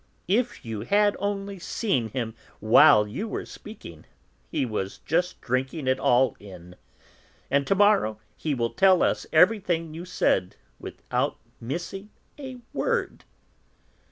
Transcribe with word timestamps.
If 0.27 0.65
you 0.65 0.79
had 0.81 1.15
only 1.19 1.59
seen 1.59 2.09
him 2.09 2.33
while 2.59 3.07
you 3.07 3.27
were 3.27 3.45
speaking; 3.45 4.05
he 4.49 4.65
was 4.65 4.97
just 4.97 5.39
drinking 5.41 5.85
it 5.85 5.99
all 5.99 6.35
in. 6.39 6.75
And 7.51 7.67
to 7.67 7.75
morrow 7.75 8.19
he 8.35 8.55
will 8.55 8.71
tell 8.73 9.03
us 9.03 9.27
everything 9.31 9.93
you 9.93 10.05
said, 10.05 10.55
without 10.79 11.37
missing 11.59 12.09
a 12.39 12.57
word." 12.73 13.25